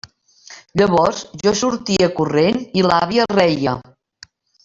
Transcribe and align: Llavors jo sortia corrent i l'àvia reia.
Llavors 0.79 1.19
jo 1.47 1.53
sortia 1.59 2.09
corrent 2.21 2.57
i 2.81 2.85
l'àvia 2.89 3.29
reia. 3.35 3.77